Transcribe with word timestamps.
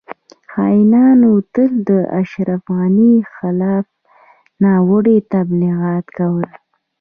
خاینانو 0.51 1.31
تل 1.53 1.71
د 1.87 1.89
اشرف 2.21 2.63
غنی 2.77 3.13
خلاف 3.35 3.85
ناوړه 4.63 5.17
تبلیغات 5.33 6.05
کول 6.17 6.47